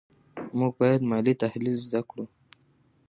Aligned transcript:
موږ 0.57 0.71
باید 0.79 1.01
مالي 1.09 1.33
تحلیل 1.43 1.75
زده 1.85 2.01
کړو. 2.09 2.25